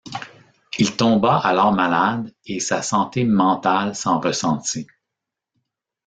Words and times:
Il 0.79 0.95
tomba 0.95 1.37
alors 1.37 1.73
malade 1.73 2.33
et 2.47 2.59
sa 2.59 2.81
santé 2.81 3.23
mentale 3.23 3.93
s’en 3.95 4.19
ressentit. 4.19 4.87